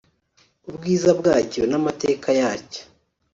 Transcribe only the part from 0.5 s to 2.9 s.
ubwiza bwacyo n’amateka yacyo